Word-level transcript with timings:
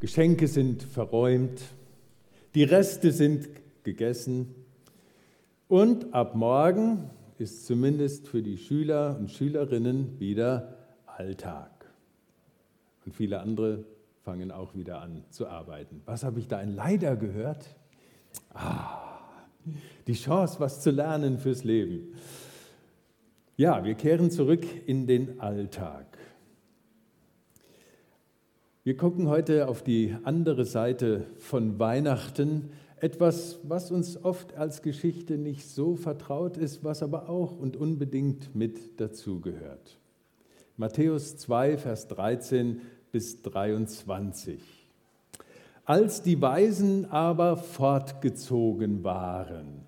Geschenke 0.00 0.46
sind 0.46 0.84
verräumt, 0.84 1.60
die 2.54 2.62
Reste 2.62 3.10
sind 3.10 3.48
gegessen 3.82 4.54
und 5.66 6.14
ab 6.14 6.36
morgen 6.36 7.10
ist 7.38 7.66
zumindest 7.66 8.28
für 8.28 8.42
die 8.42 8.58
Schüler 8.58 9.16
und 9.18 9.30
Schülerinnen 9.30 10.20
wieder 10.20 10.76
Alltag. 11.06 11.70
Und 13.04 13.14
viele 13.14 13.40
andere 13.40 13.84
fangen 14.22 14.52
auch 14.52 14.74
wieder 14.74 15.00
an 15.00 15.24
zu 15.30 15.48
arbeiten. 15.48 16.02
Was 16.04 16.22
habe 16.22 16.38
ich 16.38 16.46
da 16.46 16.60
in 16.60 16.76
Leider 16.76 17.16
gehört? 17.16 17.66
Ah, 18.54 19.18
die 20.06 20.14
Chance, 20.14 20.60
was 20.60 20.80
zu 20.80 20.90
lernen 20.90 21.38
fürs 21.38 21.64
Leben. 21.64 22.14
Ja, 23.56 23.82
wir 23.82 23.94
kehren 23.94 24.30
zurück 24.30 24.64
in 24.86 25.08
den 25.08 25.40
Alltag. 25.40 26.17
Wir 28.88 28.96
gucken 28.96 29.28
heute 29.28 29.68
auf 29.68 29.82
die 29.82 30.16
andere 30.24 30.64
Seite 30.64 31.26
von 31.36 31.78
Weihnachten, 31.78 32.70
etwas, 33.00 33.58
was 33.62 33.90
uns 33.90 34.24
oft 34.24 34.56
als 34.56 34.80
Geschichte 34.80 35.36
nicht 35.36 35.68
so 35.68 35.94
vertraut 35.94 36.56
ist, 36.56 36.84
was 36.84 37.02
aber 37.02 37.28
auch 37.28 37.58
und 37.58 37.76
unbedingt 37.76 38.56
mit 38.56 38.98
dazugehört. 38.98 39.98
Matthäus 40.78 41.36
2, 41.36 41.76
Vers 41.76 42.08
13 42.08 42.80
bis 43.12 43.42
23. 43.42 44.58
Als 45.84 46.22
die 46.22 46.40
Weisen 46.40 47.10
aber 47.10 47.58
fortgezogen 47.58 49.04
waren, 49.04 49.82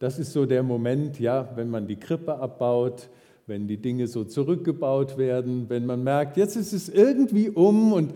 das 0.00 0.18
ist 0.18 0.32
so 0.32 0.44
der 0.44 0.64
Moment, 0.64 1.20
ja, 1.20 1.50
wenn 1.54 1.70
man 1.70 1.86
die 1.86 2.00
Krippe 2.00 2.34
abbaut, 2.34 3.10
wenn 3.46 3.68
die 3.68 3.76
Dinge 3.76 4.06
so 4.06 4.24
zurückgebaut 4.24 5.18
werden, 5.18 5.68
wenn 5.68 5.86
man 5.86 6.02
merkt, 6.02 6.36
jetzt 6.36 6.56
ist 6.56 6.72
es 6.72 6.88
irgendwie 6.88 7.50
um 7.50 7.92
und 7.92 8.14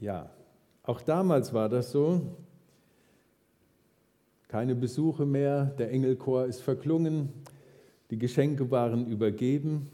ja, 0.00 0.30
auch 0.82 1.00
damals 1.00 1.52
war 1.52 1.68
das 1.68 1.92
so. 1.92 2.36
Keine 4.48 4.74
Besuche 4.74 5.26
mehr, 5.26 5.66
der 5.66 5.90
Engelchor 5.90 6.46
ist 6.46 6.60
verklungen, 6.60 7.28
die 8.10 8.18
Geschenke 8.18 8.70
waren 8.70 9.06
übergeben. 9.06 9.88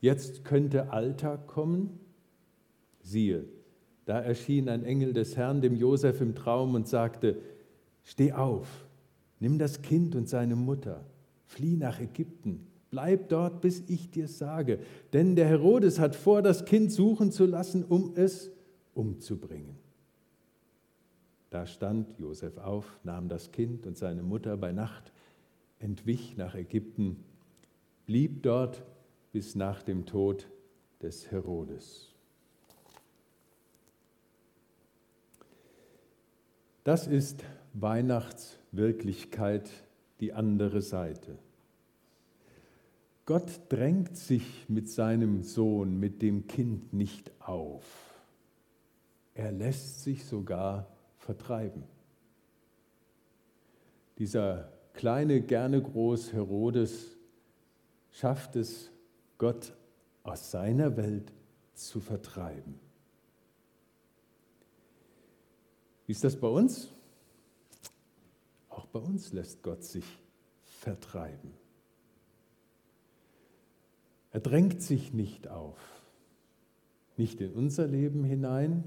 Jetzt 0.00 0.44
könnte 0.44 0.90
Alltag 0.92 1.46
kommen. 1.46 2.00
Siehe, 3.02 3.44
da 4.04 4.20
erschien 4.20 4.68
ein 4.68 4.84
Engel 4.84 5.12
des 5.12 5.36
Herrn 5.36 5.60
dem 5.60 5.76
Josef 5.76 6.20
im 6.20 6.34
Traum 6.34 6.74
und 6.74 6.88
sagte: 6.88 7.38
Steh 8.02 8.32
auf, 8.32 8.66
Nimm 9.42 9.58
das 9.58 9.82
Kind 9.82 10.14
und 10.14 10.28
seine 10.28 10.54
Mutter, 10.54 11.04
flieh 11.46 11.76
nach 11.76 11.98
Ägypten, 11.98 12.64
bleib 12.92 13.28
dort, 13.30 13.60
bis 13.62 13.82
ich 13.88 14.10
dir 14.10 14.28
sage. 14.28 14.78
Denn 15.12 15.34
der 15.34 15.48
Herodes 15.48 15.98
hat 15.98 16.14
vor, 16.14 16.42
das 16.42 16.66
Kind 16.66 16.92
suchen 16.92 17.32
zu 17.32 17.46
lassen, 17.46 17.82
um 17.84 18.12
es 18.14 18.52
umzubringen. 18.94 19.76
Da 21.50 21.66
stand 21.66 22.18
Josef 22.18 22.58
auf, 22.58 23.00
nahm 23.02 23.28
das 23.28 23.50
Kind 23.50 23.86
und 23.86 23.96
seine 23.96 24.22
Mutter 24.22 24.56
bei 24.58 24.72
Nacht, 24.72 25.10
entwich 25.78 26.36
nach 26.36 26.54
Ägypten, 26.54 27.24
blieb 28.06 28.42
dort 28.42 28.84
bis 29.32 29.54
nach 29.54 29.82
dem 29.82 30.04
Tod 30.04 30.46
des 31.00 31.30
Herodes. 31.30 32.14
Das 36.84 37.06
ist 37.06 37.42
Weihnachtswirklichkeit 37.72 39.70
die 40.20 40.34
andere 40.34 40.82
Seite. 40.82 41.38
Gott 43.24 43.60
drängt 43.68 44.16
sich 44.16 44.68
mit 44.68 44.88
seinem 44.88 45.42
Sohn, 45.42 45.98
mit 45.98 46.22
dem 46.22 46.46
Kind 46.48 46.92
nicht 46.92 47.30
auf. 47.40 47.84
Er 49.34 49.52
lässt 49.52 50.02
sich 50.02 50.24
sogar 50.24 50.88
vertreiben. 51.18 51.84
Dieser 54.18 54.72
kleine, 54.92 55.40
gerne 55.40 55.80
groß 55.80 56.32
Herodes 56.32 57.16
schafft 58.10 58.56
es, 58.56 58.90
Gott 59.38 59.72
aus 60.22 60.50
seiner 60.50 60.96
Welt 60.96 61.32
zu 61.74 62.00
vertreiben. 62.00 62.78
Wie 66.06 66.12
ist 66.12 66.24
das 66.24 66.36
bei 66.36 66.48
uns? 66.48 66.88
Auch 68.68 68.86
bei 68.86 69.00
uns 69.00 69.32
lässt 69.32 69.62
Gott 69.62 69.82
sich 69.82 70.04
vertreiben. 70.62 71.61
Er 74.32 74.40
drängt 74.40 74.80
sich 74.80 75.12
nicht 75.12 75.48
auf, 75.48 75.78
nicht 77.16 77.40
in 77.40 77.52
unser 77.52 77.86
Leben 77.86 78.24
hinein, 78.24 78.84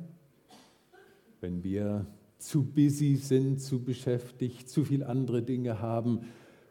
wenn 1.40 1.64
wir 1.64 2.08
zu 2.40 2.64
busy 2.64 3.16
sind, 3.16 3.62
zu 3.62 3.84
beschäftigt, 3.84 4.70
zu 4.70 4.84
viele 4.84 5.08
andere 5.08 5.44
Dinge 5.44 5.80
haben, 5.82 6.22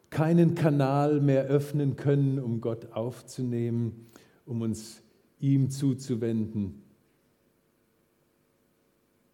keinen 0.09 0.55
Kanal 0.55 1.21
mehr 1.21 1.45
öffnen 1.45 1.95
können, 1.95 2.39
um 2.39 2.61
Gott 2.61 2.91
aufzunehmen, 2.91 4.07
um 4.45 4.61
uns 4.61 5.01
ihm 5.39 5.69
zuzuwenden. 5.69 6.81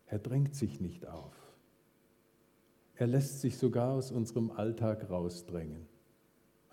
Er 0.05 0.19
drängt 0.19 0.55
sich 0.55 0.79
nicht 0.79 1.07
auf. 1.07 1.35
Er 2.95 3.07
lässt 3.07 3.41
sich 3.41 3.57
sogar 3.57 3.93
aus 3.93 4.11
unserem 4.11 4.51
Alltag 4.51 5.09
rausdrängen. 5.09 5.87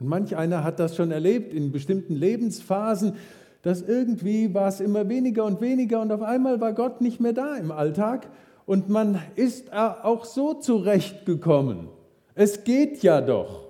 Und 0.01 0.07
manch 0.07 0.37
einer 0.37 0.63
hat 0.63 0.79
das 0.79 0.95
schon 0.95 1.11
erlebt 1.11 1.53
in 1.53 1.73
bestimmten 1.73 2.15
Lebensphasen, 2.15 3.15
dass 3.63 3.83
irgendwie 3.83 4.55
war 4.55 4.69
es 4.69 4.81
immer 4.81 5.09
weniger 5.09 5.45
und 5.45 5.61
weniger 5.61 6.01
und 6.01 6.13
auf 6.13 6.23
einmal 6.23 6.61
war 6.61 6.73
Gott 6.73 7.01
nicht 7.01 7.21
mehr 7.21 7.33
da 7.33 7.57
im 7.57 7.73
Alltag 7.73 8.31
und 8.67 8.89
man 8.89 9.21
ist 9.35 9.73
auch 9.73 10.25
so 10.25 10.55
zurechtgekommen. 10.55 11.89
Es 12.35 12.63
geht 12.63 13.03
ja 13.03 13.21
doch. 13.21 13.67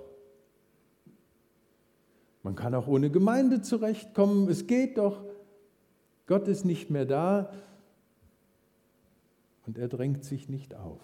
Man 2.43 2.55
kann 2.55 2.75
auch 2.75 2.87
ohne 2.87 3.09
Gemeinde 3.09 3.61
zurechtkommen, 3.61 4.47
es 4.49 4.67
geht 4.67 4.97
doch. 4.97 5.23
Gott 6.27 6.47
ist 6.47 6.63
nicht 6.63 6.91
mehr 6.91 7.05
da 7.05 7.51
und 9.65 9.79
er 9.79 9.87
drängt 9.87 10.23
sich 10.23 10.47
nicht 10.47 10.75
auf. 10.75 11.01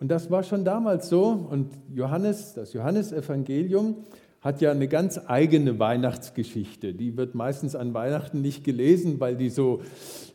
Und 0.00 0.08
das 0.08 0.30
war 0.30 0.42
schon 0.42 0.64
damals 0.64 1.08
so. 1.08 1.24
Und 1.50 1.70
Johannes, 1.94 2.54
das 2.54 2.72
Johannesevangelium 2.72 3.96
hat 4.40 4.60
ja 4.60 4.70
eine 4.70 4.86
ganz 4.86 5.20
eigene 5.26 5.78
Weihnachtsgeschichte. 5.78 6.94
Die 6.94 7.16
wird 7.16 7.34
meistens 7.34 7.74
an 7.74 7.92
Weihnachten 7.92 8.40
nicht 8.40 8.62
gelesen, 8.62 9.18
weil 9.18 9.36
die 9.36 9.50
so 9.50 9.82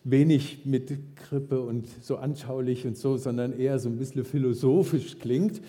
wenig 0.03 0.65
mit 0.65 1.15
Krippe 1.15 1.61
und 1.61 1.87
so 2.01 2.17
anschaulich 2.17 2.85
und 2.85 2.97
so, 2.97 3.15
sondern 3.15 3.57
eher 3.57 3.79
so 3.79 3.87
ein 3.87 3.97
bisschen 3.97 4.25
philosophisch 4.25 5.19
klingt. 5.19 5.61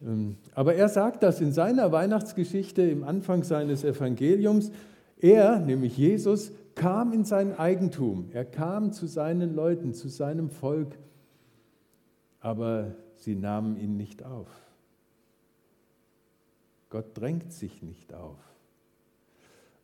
Ähm, 0.00 0.36
aber 0.54 0.74
er 0.74 0.88
sagt 0.88 1.24
das 1.24 1.40
in 1.40 1.52
seiner 1.52 1.90
Weihnachtsgeschichte 1.90 2.82
im 2.82 3.02
Anfang 3.02 3.42
seines 3.42 3.82
Evangeliums. 3.82 4.70
Er, 5.18 5.58
nämlich 5.58 5.96
Jesus, 5.96 6.52
kam 6.76 7.12
in 7.12 7.24
sein 7.24 7.58
Eigentum. 7.58 8.28
Er 8.32 8.44
kam 8.44 8.92
zu 8.92 9.06
seinen 9.06 9.54
Leuten, 9.54 9.92
zu 9.92 10.08
seinem 10.08 10.50
Volk. 10.50 10.96
Aber 12.40 12.94
sie 13.22 13.34
nahmen 13.34 13.76
ihn 13.76 13.96
nicht 13.96 14.24
auf. 14.24 14.48
Gott 16.90 17.06
drängt 17.14 17.52
sich 17.52 17.82
nicht 17.82 18.12
auf. 18.12 18.38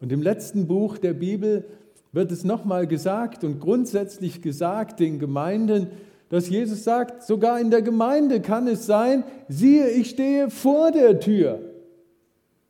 Und 0.00 0.12
im 0.12 0.22
letzten 0.22 0.66
Buch 0.66 0.98
der 0.98 1.14
Bibel 1.14 1.64
wird 2.12 2.32
es 2.32 2.44
nochmal 2.44 2.86
gesagt 2.86 3.44
und 3.44 3.60
grundsätzlich 3.60 4.42
gesagt 4.42 5.00
den 5.00 5.18
Gemeinden, 5.18 5.88
dass 6.28 6.48
Jesus 6.48 6.84
sagt, 6.84 7.22
sogar 7.22 7.58
in 7.60 7.70
der 7.70 7.82
Gemeinde 7.82 8.40
kann 8.40 8.66
es 8.68 8.86
sein, 8.86 9.24
siehe, 9.48 9.88
ich 9.90 10.10
stehe 10.10 10.50
vor 10.50 10.92
der 10.92 11.20
Tür. 11.20 11.60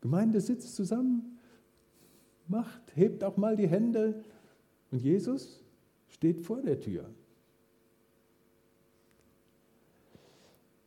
Gemeinde 0.00 0.40
sitzt 0.40 0.76
zusammen, 0.76 1.38
macht, 2.46 2.80
hebt 2.94 3.24
auch 3.24 3.36
mal 3.36 3.56
die 3.56 3.68
Hände 3.68 4.22
und 4.90 5.02
Jesus 5.02 5.60
steht 6.08 6.40
vor 6.40 6.62
der 6.62 6.78
Tür. 6.80 7.04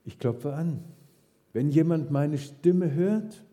Ich 0.05 0.19
klopfe 0.19 0.53
an. 0.53 0.83
Wenn 1.53 1.69
jemand 1.69 2.11
meine 2.11 2.37
Stimme 2.37 2.93
hört 2.93 3.43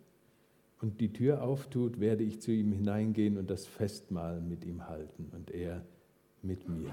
und 0.80 1.00
die 1.00 1.12
Tür 1.12 1.42
auftut, 1.42 2.00
werde 2.00 2.22
ich 2.22 2.40
zu 2.40 2.52
ihm 2.52 2.72
hineingehen 2.72 3.38
und 3.38 3.50
das 3.50 3.66
Festmahl 3.66 4.40
mit 4.40 4.64
ihm 4.64 4.88
halten 4.88 5.30
und 5.34 5.50
er 5.50 5.84
mit 6.42 6.68
mir. 6.68 6.92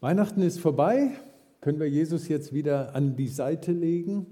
Weihnachten 0.00 0.42
ist 0.42 0.60
vorbei. 0.60 1.10
Können 1.60 1.80
wir 1.80 1.88
Jesus 1.88 2.28
jetzt 2.28 2.52
wieder 2.52 2.94
an 2.94 3.16
die 3.16 3.28
Seite 3.28 3.72
legen? 3.72 4.26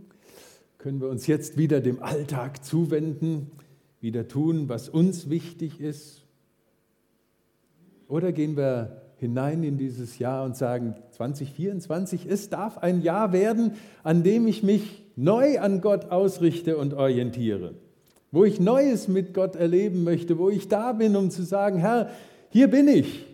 Können 0.79 1.01
wir 1.01 1.09
uns 1.09 1.27
jetzt 1.27 1.57
wieder 1.57 1.81
dem 1.81 2.03
Alltag 2.03 2.65
zuwenden, 2.65 3.51
wieder 4.01 4.29
tun, 4.29 4.69
was 4.69 4.89
uns 4.89 5.31
wichtig 5.31 5.81
ist? 5.81 6.23
Oder 8.07 8.33
gehen 8.33 8.57
wir 8.57 9.04
hinein 9.19 9.63
in 9.63 9.79
dieses 9.79 10.19
Jahr 10.19 10.45
und 10.45 10.57
sagen, 10.57 10.95
2024, 11.13 12.27
es 12.27 12.51
darf 12.51 12.79
ein 12.79 13.03
Jahr 13.03 13.33
werden, 13.33 13.73
an 14.03 14.23
dem 14.23 14.47
ich 14.47 14.63
mich 14.63 15.03
neu 15.17 15.61
an 15.61 15.81
Gott 15.81 16.11
ausrichte 16.11 16.77
und 16.77 16.95
orientiere, 16.95 17.75
wo 18.33 18.45
ich 18.45 18.61
Neues 18.61 19.09
mit 19.09 19.35
Gott 19.35 19.57
erleben 19.57 20.05
möchte, 20.05 20.39
wo 20.39 20.51
ich 20.51 20.69
da 20.69 20.93
bin, 20.93 21.17
um 21.17 21.31
zu 21.31 21.43
sagen, 21.43 21.79
Herr, 21.79 22.11
hier 22.51 22.69
bin 22.69 22.89
ich. 22.89 23.27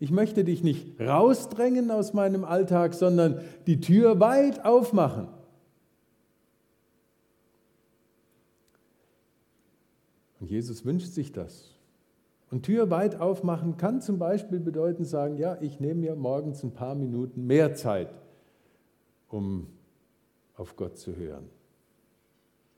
Ich 0.00 0.10
möchte 0.10 0.44
dich 0.44 0.62
nicht 0.62 1.00
rausdrängen 1.00 1.90
aus 1.90 2.12
meinem 2.12 2.44
Alltag, 2.44 2.94
sondern 2.94 3.40
die 3.66 3.80
Tür 3.80 4.20
weit 4.20 4.64
aufmachen. 4.64 5.28
Und 10.40 10.50
Jesus 10.50 10.84
wünscht 10.84 11.12
sich 11.12 11.32
das. 11.32 11.73
Und 12.54 12.62
Tür 12.62 12.88
weit 12.88 13.20
aufmachen 13.20 13.78
kann 13.78 14.00
zum 14.00 14.20
Beispiel 14.20 14.60
bedeuten, 14.60 15.04
sagen, 15.04 15.38
ja, 15.38 15.58
ich 15.60 15.80
nehme 15.80 16.02
mir 16.02 16.14
morgens 16.14 16.62
ein 16.62 16.70
paar 16.70 16.94
Minuten 16.94 17.48
mehr 17.48 17.74
Zeit, 17.74 18.10
um 19.28 19.66
auf 20.54 20.76
Gott 20.76 20.96
zu 20.96 21.16
hören. 21.16 21.48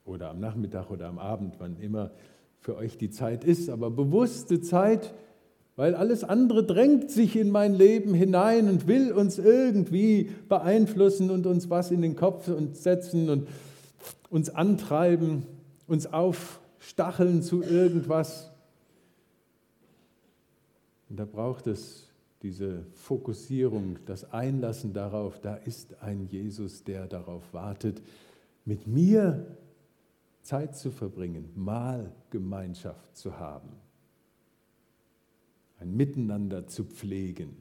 Oder 0.06 0.30
am 0.30 0.40
Nachmittag 0.40 0.90
oder 0.90 1.08
am 1.08 1.18
Abend, 1.18 1.56
wann 1.58 1.76
immer 1.78 2.12
für 2.58 2.74
euch 2.74 2.96
die 2.96 3.10
Zeit 3.10 3.44
ist, 3.44 3.68
aber 3.68 3.90
bewusste 3.90 4.62
Zeit, 4.62 5.12
weil 5.76 5.94
alles 5.94 6.24
andere 6.24 6.64
drängt 6.64 7.10
sich 7.10 7.36
in 7.36 7.50
mein 7.50 7.74
Leben 7.74 8.14
hinein 8.14 8.70
und 8.70 8.86
will 8.86 9.12
uns 9.12 9.38
irgendwie 9.38 10.30
beeinflussen 10.48 11.30
und 11.30 11.46
uns 11.46 11.68
was 11.68 11.90
in 11.90 12.00
den 12.00 12.16
Kopf 12.16 12.50
setzen 12.72 13.28
und 13.28 13.46
uns 14.30 14.48
antreiben, 14.48 15.42
uns 15.86 16.10
aufstacheln 16.10 17.42
zu 17.42 17.62
irgendwas. 17.62 18.55
Und 21.08 21.18
da 21.18 21.24
braucht 21.24 21.66
es 21.66 22.08
diese 22.42 22.84
Fokussierung, 22.94 23.98
das 24.06 24.32
Einlassen 24.32 24.92
darauf, 24.92 25.40
da 25.40 25.54
ist 25.54 26.02
ein 26.02 26.26
Jesus, 26.26 26.84
der 26.84 27.06
darauf 27.06 27.52
wartet, 27.52 28.02
mit 28.64 28.86
mir 28.86 29.56
Zeit 30.42 30.76
zu 30.76 30.90
verbringen, 30.90 31.50
mal 31.54 32.12
Gemeinschaft 32.30 33.16
zu 33.16 33.38
haben 33.38 33.70
ein 35.80 35.96
Miteinander 35.96 36.66
zu 36.66 36.84
pflegen. 36.84 37.56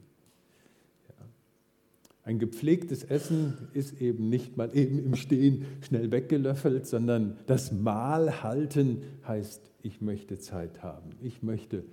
Ein 2.22 2.40
gepflegtes 2.40 3.04
Essen 3.04 3.68
ist 3.72 4.00
eben 4.00 4.28
nicht 4.28 4.56
mal 4.56 4.76
eben 4.76 4.98
im 4.98 5.14
Stehen 5.14 5.64
schnell 5.80 6.10
weggelöffelt, 6.10 6.84
sondern 6.86 7.38
das 7.46 7.70
Mahl 7.70 8.42
halten 8.42 9.02
heißt, 9.28 9.70
ich 9.82 10.00
möchte 10.00 10.36
Zeit 10.38 10.82
haben. 10.82 11.10
Ich 11.22 11.44
möchte 11.44 11.84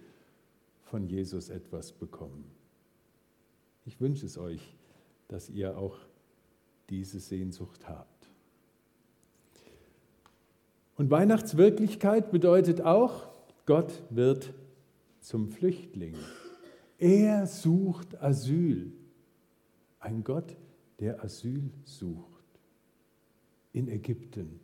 von 0.94 1.08
Jesus 1.08 1.50
etwas 1.50 1.92
bekommen. 1.92 2.46
Ich 3.84 4.00
wünsche 4.00 4.28
es 4.28 4.38
euch, 4.38 4.76
dass 5.28 5.50
ihr 5.50 5.76
auch 5.76 5.98
diese 6.88 7.20
Sehnsucht 7.20 7.90
habt. 7.90 8.30
Und 10.96 11.10
Weihnachtswirklichkeit 11.10 12.30
bedeutet 12.30 12.82
auch, 12.82 13.28
Gott 13.66 14.04
wird 14.12 14.54
zum 15.20 15.50
Flüchtling. 15.50 16.14
Er 17.00 17.48
sucht 17.48 18.22
Asyl. 18.22 18.92
Ein 20.00 20.24
Gott, 20.24 20.56
der 21.00 21.24
Asyl 21.24 21.72
sucht. 21.86 22.44
In 23.72 23.88
Ägypten. 23.88 24.60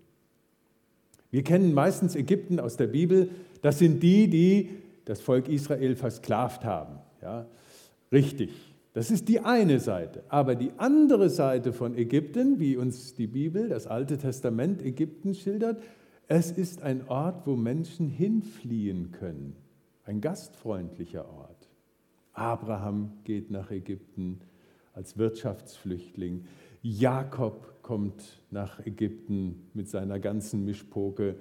Wir 1.32 1.42
kennen 1.42 1.74
meistens 1.74 2.14
Ägypten 2.14 2.60
aus 2.60 2.78
der 2.78 2.86
Bibel. 2.86 3.32
Das 3.64 3.80
sind 3.80 4.04
die, 4.04 4.30
die 4.30 4.70
das 5.10 5.22
Volk 5.22 5.50
Israel 5.50 5.96
versklavt 5.96 6.64
haben. 6.64 7.00
Ja, 7.22 7.48
richtig. 8.12 8.52
Das 8.94 9.12
ist 9.12 9.28
die 9.28 9.40
eine 9.40 9.80
Seite. 9.80 10.24
Aber 10.30 10.56
die 10.56 10.72
andere 10.78 11.30
Seite 11.30 11.74
von 11.74 11.96
Ägypten, 11.96 12.60
wie 12.60 12.78
uns 12.78 13.16
die 13.16 13.28
Bibel, 13.28 13.70
das 13.70 13.88
Alte 13.88 14.18
Testament 14.18 14.82
Ägypten 14.82 15.34
schildert, 15.34 15.82
es 16.28 16.52
ist 16.52 16.82
ein 16.82 17.08
Ort, 17.08 17.46
wo 17.46 17.56
Menschen 17.56 18.08
hinfliehen 18.08 19.12
können 19.12 19.56
ein 20.10 20.22
gastfreundlicher 20.22 21.30
Ort. 21.30 21.70
Abraham 22.34 23.12
geht 23.26 23.52
nach 23.52 23.70
Ägypten 23.70 24.40
als 24.94 25.20
Wirtschaftsflüchtling. 25.20 26.46
Jakob 26.82 27.84
kommt 27.84 28.42
nach 28.50 28.84
Ägypten 28.86 29.70
mit 29.76 29.88
seiner 29.88 30.20
ganzen 30.20 30.66
Mischpoke. 30.66 31.36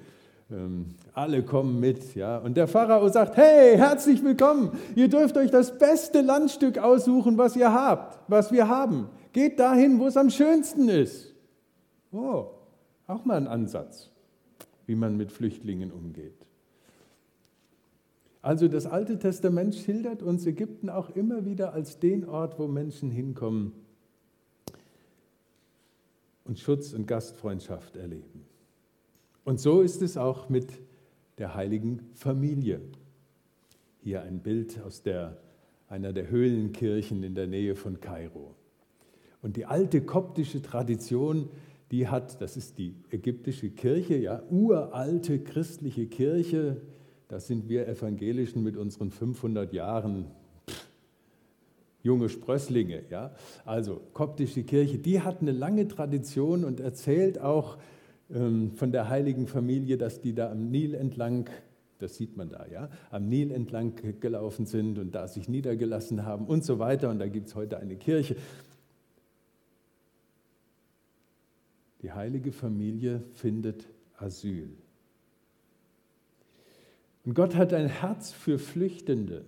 Ähm, 0.50 0.94
alle 1.12 1.42
kommen 1.42 1.78
mit, 1.78 2.14
ja. 2.14 2.38
Und 2.38 2.56
der 2.56 2.68
Pharao 2.68 3.08
sagt: 3.08 3.36
Hey, 3.36 3.76
herzlich 3.76 4.24
willkommen. 4.24 4.72
Ihr 4.94 5.08
dürft 5.08 5.36
euch 5.36 5.50
das 5.50 5.78
beste 5.78 6.22
Landstück 6.22 6.78
aussuchen, 6.78 7.36
was 7.36 7.54
ihr 7.54 7.72
habt, 7.72 8.18
was 8.30 8.50
wir 8.50 8.68
haben. 8.68 9.10
Geht 9.32 9.58
dahin, 9.58 9.98
wo 9.98 10.06
es 10.06 10.16
am 10.16 10.30
schönsten 10.30 10.88
ist. 10.88 11.34
Oh, 12.12 12.46
auch 13.06 13.24
mal 13.26 13.36
ein 13.36 13.46
Ansatz, 13.46 14.10
wie 14.86 14.94
man 14.94 15.18
mit 15.18 15.32
Flüchtlingen 15.32 15.92
umgeht. 15.92 16.46
Also 18.40 18.68
das 18.68 18.86
Alte 18.86 19.18
Testament 19.18 19.74
schildert 19.74 20.22
uns 20.22 20.46
Ägypten 20.46 20.88
auch 20.88 21.10
immer 21.10 21.44
wieder 21.44 21.74
als 21.74 21.98
den 21.98 22.26
Ort, 22.26 22.58
wo 22.58 22.66
Menschen 22.66 23.10
hinkommen 23.10 23.72
und 26.44 26.58
Schutz 26.58 26.94
und 26.94 27.06
Gastfreundschaft 27.06 27.96
erleben. 27.96 28.46
Und 29.48 29.58
so 29.58 29.80
ist 29.80 30.02
es 30.02 30.18
auch 30.18 30.50
mit 30.50 30.74
der 31.38 31.54
heiligen 31.54 32.00
Familie. 32.12 32.82
Hier 34.02 34.20
ein 34.20 34.40
Bild 34.40 34.78
aus 34.82 35.00
der, 35.02 35.38
einer 35.88 36.12
der 36.12 36.28
Höhlenkirchen 36.28 37.22
in 37.22 37.34
der 37.34 37.46
Nähe 37.46 37.74
von 37.74 37.98
Kairo. 37.98 38.54
Und 39.40 39.56
die 39.56 39.64
alte 39.64 40.02
koptische 40.02 40.60
Tradition, 40.60 41.48
die 41.90 42.08
hat, 42.08 42.42
das 42.42 42.58
ist 42.58 42.76
die 42.76 42.94
ägyptische 43.10 43.70
Kirche, 43.70 44.18
ja, 44.18 44.42
uralte 44.50 45.42
christliche 45.42 46.08
Kirche, 46.08 46.82
das 47.28 47.46
sind 47.46 47.70
wir 47.70 47.88
Evangelischen 47.88 48.62
mit 48.62 48.76
unseren 48.76 49.10
500 49.10 49.72
Jahren 49.72 50.26
junge 52.02 52.28
Sprösslinge. 52.28 53.04
Ja? 53.08 53.34
Also 53.64 54.02
koptische 54.12 54.64
Kirche, 54.64 54.98
die 54.98 55.22
hat 55.22 55.40
eine 55.40 55.52
lange 55.52 55.88
Tradition 55.88 56.66
und 56.66 56.80
erzählt 56.80 57.40
auch 57.40 57.78
von 58.28 58.92
der 58.92 59.08
heiligen 59.08 59.46
Familie, 59.46 59.96
dass 59.96 60.20
die 60.20 60.34
da 60.34 60.50
am 60.50 60.70
Nil 60.70 60.94
entlang, 60.94 61.48
das 61.98 62.16
sieht 62.16 62.36
man 62.36 62.50
da, 62.50 62.66
ja, 62.66 62.90
am 63.10 63.28
Nil 63.28 63.50
entlang 63.50 63.94
gelaufen 64.20 64.66
sind 64.66 64.98
und 64.98 65.14
da 65.14 65.26
sich 65.28 65.48
niedergelassen 65.48 66.24
haben 66.24 66.46
und 66.46 66.64
so 66.64 66.78
weiter. 66.78 67.08
Und 67.08 67.18
da 67.18 67.26
gibt 67.26 67.48
es 67.48 67.54
heute 67.54 67.78
eine 67.78 67.96
Kirche. 67.96 68.36
Die 72.02 72.12
heilige 72.12 72.52
Familie 72.52 73.22
findet 73.32 73.88
Asyl. 74.18 74.70
Und 77.24 77.34
Gott 77.34 77.56
hat 77.56 77.72
ein 77.72 77.88
Herz 77.88 78.30
für 78.30 78.58
Flüchtende. 78.58 79.44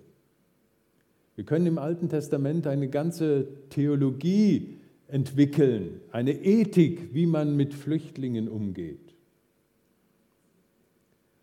Wir 1.36 1.44
können 1.44 1.66
im 1.66 1.78
Alten 1.78 2.08
Testament 2.08 2.66
eine 2.66 2.88
ganze 2.88 3.46
Theologie 3.68 4.79
entwickeln, 5.12 6.00
eine 6.10 6.32
Ethik, 6.32 7.14
wie 7.14 7.26
man 7.26 7.56
mit 7.56 7.74
Flüchtlingen 7.74 8.48
umgeht. 8.48 9.14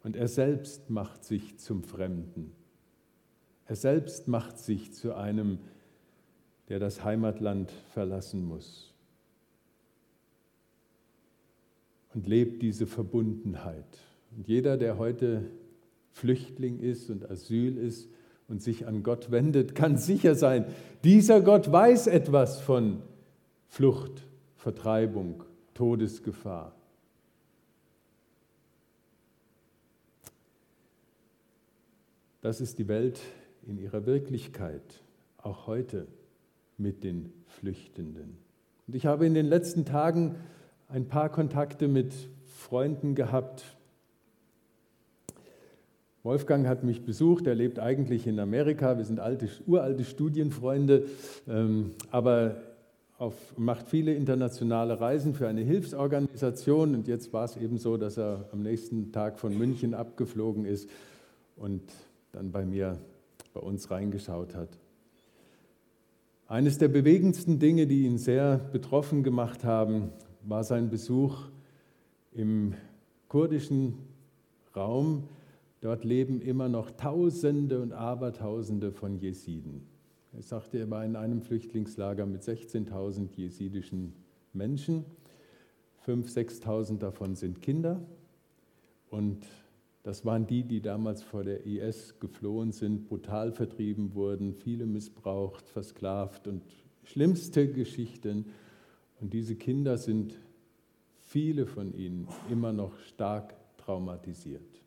Und 0.03 0.15
er 0.15 0.27
selbst 0.27 0.89
macht 0.89 1.23
sich 1.25 1.57
zum 1.57 1.83
Fremden. 1.83 2.51
Er 3.65 3.75
selbst 3.75 4.27
macht 4.27 4.57
sich 4.57 4.93
zu 4.93 5.13
einem, 5.13 5.59
der 6.69 6.79
das 6.79 7.03
Heimatland 7.03 7.71
verlassen 7.93 8.45
muss. 8.45 8.93
Und 12.13 12.27
lebt 12.27 12.61
diese 12.61 12.87
Verbundenheit. 12.87 13.99
Und 14.35 14.47
jeder, 14.47 14.77
der 14.77 14.97
heute 14.97 15.43
Flüchtling 16.11 16.79
ist 16.79 17.09
und 17.09 17.29
Asyl 17.29 17.77
ist 17.77 18.09
und 18.47 18.61
sich 18.61 18.87
an 18.87 19.03
Gott 19.03 19.29
wendet, 19.29 19.75
kann 19.75 19.97
sicher 19.97 20.35
sein, 20.35 20.65
dieser 21.03 21.41
Gott 21.41 21.71
weiß 21.71 22.07
etwas 22.07 22.61
von 22.61 23.01
Flucht, 23.67 24.25
Vertreibung, 24.55 25.43
Todesgefahr. 25.73 26.73
Das 32.41 32.61
ist 32.61 32.79
die 32.79 32.87
Welt 32.87 33.19
in 33.67 33.77
ihrer 33.77 34.05
Wirklichkeit, 34.05 35.03
auch 35.37 35.67
heute 35.67 36.07
mit 36.77 37.03
den 37.03 37.33
Flüchtenden. 37.47 38.37
Und 38.87 38.95
ich 38.95 39.05
habe 39.05 39.25
in 39.25 39.33
den 39.33 39.47
letzten 39.47 39.85
Tagen 39.85 40.35
ein 40.87 41.07
paar 41.07 41.29
Kontakte 41.29 41.87
mit 41.87 42.13
Freunden 42.45 43.15
gehabt, 43.15 43.77
Wolfgang 46.23 46.67
hat 46.67 46.83
mich 46.83 47.05
besucht, 47.05 47.47
er 47.47 47.55
lebt 47.55 47.79
eigentlich 47.79 48.27
in 48.27 48.39
Amerika, 48.39 48.97
wir 48.97 49.05
sind 49.05 49.21
alte, 49.21 49.47
uralte 49.65 50.03
Studienfreunde, 50.03 51.05
ähm, 51.47 51.91
aber 52.11 52.57
auf, 53.17 53.57
macht 53.57 53.87
viele 53.87 54.13
internationale 54.13 54.99
Reisen 54.99 55.33
für 55.33 55.47
eine 55.47 55.61
Hilfsorganisation 55.61 56.93
und 56.95 57.07
jetzt 57.07 57.33
war 57.33 57.45
es 57.45 57.57
eben 57.57 57.77
so, 57.77 57.97
dass 57.97 58.17
er 58.17 58.49
am 58.51 58.61
nächsten 58.61 59.11
Tag 59.11 59.39
von 59.39 59.57
München 59.57 59.93
abgeflogen 59.93 60.65
ist 60.65 60.89
und 61.55 61.81
dann 62.31 62.51
bei 62.51 62.65
mir, 62.65 62.97
bei 63.53 63.59
uns 63.59 63.89
reingeschaut 63.89 64.55
hat. 64.55 64.69
Eines 66.47 66.77
der 66.77 66.87
bewegendsten 66.87 67.59
Dinge, 67.59 67.87
die 67.87 68.03
ihn 68.03 68.17
sehr 68.17 68.57
betroffen 68.57 69.23
gemacht 69.23 69.63
haben, 69.63 70.11
war 70.43 70.63
sein 70.63 70.89
Besuch 70.89 71.47
im 72.31 72.73
kurdischen 73.27 73.95
Raum 74.75 75.23
Dort 75.81 76.03
leben 76.03 76.41
immer 76.41 76.69
noch 76.69 76.91
Tausende 76.91 77.81
und 77.81 77.93
Abertausende 77.93 78.91
von 78.91 79.15
Jesiden. 79.15 79.87
Er 80.37 80.43
sagte, 80.43 80.77
er 80.77 80.87
war 80.91 81.03
in 81.03 81.15
einem 81.15 81.41
Flüchtlingslager 81.41 82.27
mit 82.27 82.43
16.000 82.43 83.29
jesidischen 83.35 84.13
Menschen. 84.53 85.03
5.000, 86.05 86.61
6.000 86.61 86.99
davon 86.99 87.33
sind 87.33 87.59
Kinder. 87.59 87.99
Und 89.09 89.47
das 90.03 90.25
waren 90.25 90.45
die, 90.45 90.61
die 90.61 90.79
damals 90.79 91.23
vor 91.23 91.43
der 91.43 91.65
IS 91.65 92.19
geflohen 92.19 92.71
sind, 92.71 93.05
brutal 93.05 93.51
vertrieben 93.51 94.13
wurden, 94.13 94.53
viele 94.53 94.85
missbraucht, 94.85 95.67
versklavt 95.69 96.47
und 96.47 96.61
schlimmste 97.03 97.67
Geschichten. 97.67 98.45
Und 99.19 99.33
diese 99.33 99.55
Kinder 99.55 99.97
sind, 99.97 100.35
viele 101.23 101.65
von 101.65 101.95
ihnen, 101.95 102.27
immer 102.51 102.73
noch 102.73 102.95
stark 102.99 103.55
traumatisiert. 103.77 104.83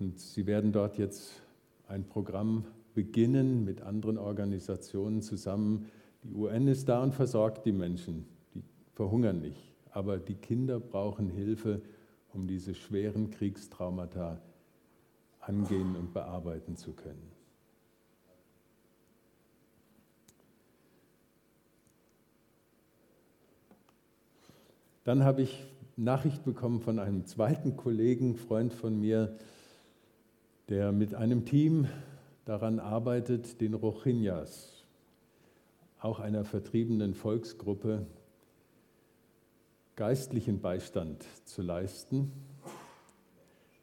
Und 0.00 0.18
sie 0.18 0.44
werden 0.44 0.72
dort 0.72 0.98
jetzt 0.98 1.40
ein 1.86 2.02
Programm 2.02 2.64
beginnen 2.98 3.64
mit 3.64 3.80
anderen 3.80 4.18
Organisationen 4.18 5.22
zusammen. 5.22 5.86
Die 6.24 6.34
UN 6.34 6.66
ist 6.66 6.88
da 6.88 7.00
und 7.00 7.14
versorgt 7.14 7.64
die 7.64 7.70
Menschen, 7.70 8.26
die 8.54 8.64
verhungern 8.92 9.40
nicht. 9.40 9.72
Aber 9.92 10.18
die 10.18 10.34
Kinder 10.34 10.80
brauchen 10.80 11.30
Hilfe 11.30 11.80
um 12.32 12.48
diese 12.48 12.74
schweren 12.74 13.30
Kriegstraumata 13.30 14.42
angehen 15.38 15.94
und 15.94 16.12
bearbeiten 16.12 16.74
zu 16.74 16.92
können. 16.92 17.30
Dann 25.04 25.22
habe 25.22 25.42
ich 25.42 25.64
Nachricht 25.96 26.42
bekommen 26.42 26.80
von 26.80 26.98
einem 26.98 27.26
zweiten 27.26 27.76
Kollegen, 27.76 28.34
Freund 28.34 28.74
von 28.74 28.98
mir, 28.98 29.38
der 30.68 30.90
mit 30.90 31.14
einem 31.14 31.44
Team 31.44 31.86
daran 32.48 32.80
arbeitet, 32.80 33.60
den 33.60 33.74
Rohingyas, 33.74 34.82
auch 36.00 36.18
einer 36.18 36.46
vertriebenen 36.46 37.12
Volksgruppe, 37.12 38.06
geistlichen 39.96 40.62
Beistand 40.62 41.26
zu 41.44 41.60
leisten. 41.60 42.32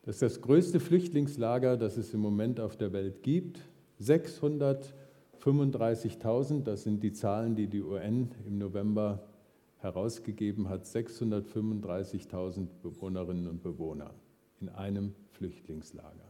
Das 0.02 0.16
ist 0.16 0.24
das 0.24 0.42
größte 0.42 0.80
Flüchtlingslager, 0.80 1.78
das 1.78 1.96
es 1.98 2.12
im 2.16 2.22
Moment 2.22 2.60
auf 2.60 2.76
der 2.76 2.92
Welt 2.92 3.22
gibt. 3.22 3.60
635.000, 4.02 6.64
das 6.64 6.82
sind 6.82 7.04
die 7.04 7.14
Zahlen, 7.14 7.56
die 7.56 7.68
die 7.68 7.84
UN 7.84 8.32
im 8.48 8.58
November 8.58 9.28
herausgegeben 9.78 10.70
hat. 10.70 10.86
635.000 10.86 12.66
Bewohnerinnen 12.82 13.48
und 13.48 13.62
Bewohner 13.62 14.10
in 14.60 14.70
einem 14.70 15.14
Flüchtlingslager. 15.34 16.25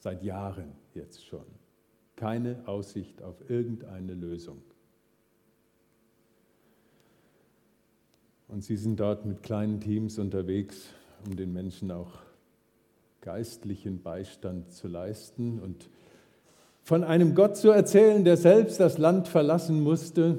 Seit 0.00 0.22
Jahren 0.22 0.72
jetzt 0.94 1.24
schon. 1.24 1.44
Keine 2.16 2.66
Aussicht 2.66 3.22
auf 3.22 3.48
irgendeine 3.48 4.14
Lösung. 4.14 4.62
Und 8.48 8.64
sie 8.64 8.76
sind 8.76 8.98
dort 8.98 9.26
mit 9.26 9.42
kleinen 9.42 9.78
Teams 9.80 10.18
unterwegs, 10.18 10.88
um 11.26 11.36
den 11.36 11.52
Menschen 11.52 11.90
auch 11.90 12.18
geistlichen 13.20 14.02
Beistand 14.02 14.72
zu 14.72 14.88
leisten 14.88 15.60
und 15.60 15.90
von 16.82 17.04
einem 17.04 17.34
Gott 17.34 17.58
zu 17.58 17.68
erzählen, 17.70 18.24
der 18.24 18.38
selbst 18.38 18.80
das 18.80 18.96
Land 18.96 19.28
verlassen 19.28 19.82
musste 19.82 20.38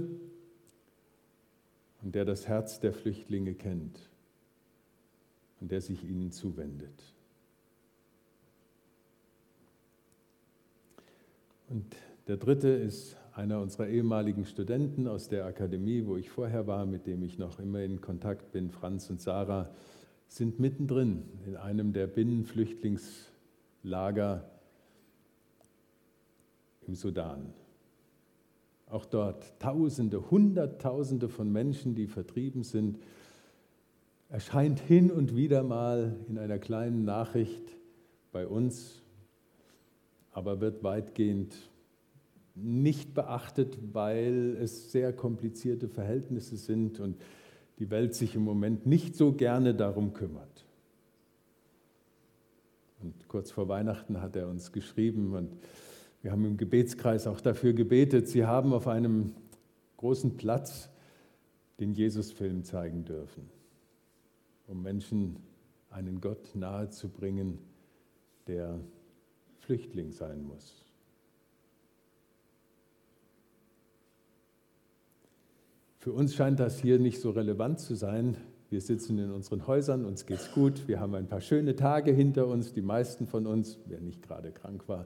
und 2.01 2.15
der 2.15 2.25
das 2.25 2.48
Herz 2.48 2.80
der 2.80 2.94
Flüchtlinge 2.94 3.53
kennt 3.53 4.10
und 5.60 5.72
der 5.72 5.82
sich 5.82 6.03
ihnen 6.03 6.32
zuwendet. 6.32 7.13
Und 11.72 11.96
der 12.28 12.36
dritte 12.36 12.68
ist 12.68 13.16
einer 13.34 13.62
unserer 13.62 13.88
ehemaligen 13.88 14.46
Studenten 14.46 15.08
aus 15.08 15.30
der 15.30 15.46
Akademie, 15.46 16.06
wo 16.06 16.18
ich 16.18 16.30
vorher 16.30 16.68
war, 16.68 16.86
mit 16.86 17.08
dem 17.08 17.24
ich 17.24 17.40
noch 17.40 17.60
immer 17.60 17.82
in 17.82 18.01
Kontakt 18.01 18.51
bin, 18.51 18.70
Franz 18.70 19.10
und 19.10 19.22
Sarah, 19.22 19.70
sind 20.28 20.60
mittendrin 20.60 21.24
in 21.48 21.56
einem 21.56 21.94
der 21.94 22.08
Binnenflüchtlingslager 22.08 24.51
im 26.86 26.94
Sudan. 26.94 27.54
Auch 28.88 29.06
dort 29.06 29.58
Tausende, 29.60 30.30
Hunderttausende 30.30 31.30
von 31.30 31.50
Menschen, 31.50 31.96
die 31.96 32.08
vertrieben 32.08 32.63
sind, 32.63 33.00
erscheint 34.28 34.82
hin 34.82 35.10
und 35.10 35.38
wieder 35.38 35.63
mal 35.63 36.18
in 36.28 36.38
einer 36.38 36.60
kleinen 36.60 37.06
Nachricht 37.06 37.78
bei 38.34 38.46
uns, 38.46 39.00
aber 40.31 40.61
wird 40.61 40.83
weitgehend 40.83 41.55
nicht 42.55 43.13
beachtet, 43.13 43.77
weil 43.93 44.57
es 44.59 44.91
sehr 44.91 45.13
komplizierte 45.13 45.88
Verhältnisse 45.88 46.57
sind 46.57 47.00
und 47.00 47.17
die 47.79 47.89
Welt 47.89 48.13
sich 48.13 48.35
im 48.35 48.43
Moment 48.43 48.85
nicht 48.85 49.15
so 49.15 49.33
gerne 49.33 49.73
darum 49.73 50.13
kümmert. 50.13 50.65
Und 53.01 53.27
kurz 53.27 53.51
vor 53.51 53.67
Weihnachten 53.67 54.21
hat 54.21 54.35
er 54.35 54.47
uns 54.47 54.71
geschrieben 54.71 55.33
und 55.33 55.57
wir 56.21 56.31
haben 56.31 56.45
im 56.45 56.57
Gebetskreis 56.57 57.25
auch 57.25 57.41
dafür 57.41 57.73
gebetet. 57.73 58.27
Sie 58.27 58.45
haben 58.45 58.73
auf 58.73 58.88
einem 58.88 59.33
großen 59.97 60.38
Platz 60.38 60.89
den 61.79 61.93
Jesusfilm 61.93 62.63
zeigen 62.63 63.05
dürfen, 63.05 63.50
um 64.67 64.83
Menschen 64.83 65.38
einen 65.89 66.21
Gott 66.21 66.55
nahezubringen, 66.55 67.57
der 68.45 68.79
Flüchtling 69.72 70.12
sein 70.12 70.44
muss. 70.44 70.84
Für 75.98 76.12
uns 76.12 76.36
scheint 76.36 76.60
das 76.60 76.82
hier 76.82 77.00
nicht 77.00 77.22
so 77.22 77.30
relevant 77.30 77.80
zu 77.80 77.96
sein. 77.96 78.36
Wir 78.70 78.82
sitzen 78.82 79.18
in 79.18 79.32
unseren 79.32 79.68
Häusern, 79.68 80.04
uns 80.04 80.25
geht's 80.25 80.51
gut, 80.51 80.90
wir 80.90 81.00
haben 81.00 81.16
ein 81.16 81.28
paar 81.28 81.40
schöne 81.40 81.78
Tage 81.78 82.12
hinter 82.12 82.48
uns, 82.48 82.74
die 82.74 82.82
meisten 82.82 83.28
von 83.28 83.48
uns, 83.48 83.80
wer 83.86 84.01
nicht 84.01 84.22
gerade 84.24 84.51
krank 84.51 84.90
war. 84.90 85.06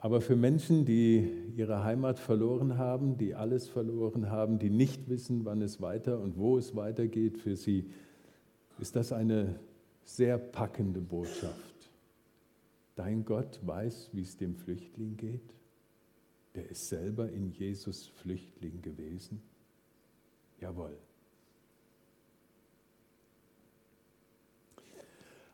Aber 0.00 0.20
für 0.20 0.36
Menschen, 0.36 0.84
die 0.84 1.26
ihre 1.56 1.82
Heimat 1.82 2.18
verloren 2.18 2.76
haben, 2.76 3.16
die 3.16 3.34
alles 3.34 3.68
verloren 3.68 4.30
haben, 4.30 4.58
die 4.58 4.68
nicht 4.68 5.08
wissen, 5.08 5.46
wann 5.46 5.62
es 5.62 5.80
weiter 5.80 6.20
und 6.20 6.36
wo 6.36 6.58
es 6.58 6.76
weitergeht, 6.76 7.38
für 7.38 7.56
sie 7.56 7.86
ist 8.80 8.96
das 8.96 9.14
eine 9.14 9.58
sehr 10.04 10.36
packende 10.36 11.00
Botschaft. 11.00 11.73
Dein 12.96 13.24
Gott 13.24 13.60
weiß, 13.64 14.10
wie 14.12 14.22
es 14.22 14.36
dem 14.36 14.54
Flüchtling 14.54 15.16
geht 15.16 15.54
der 16.54 16.70
ist 16.70 16.88
selber 16.88 17.30
in 17.30 17.50
Jesus 17.50 18.06
Flüchtling 18.06 18.80
gewesen? 18.80 19.42
Jawohl. 20.60 20.96